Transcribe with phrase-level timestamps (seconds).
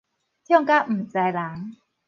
[0.47, 1.77] 暢甲毋知人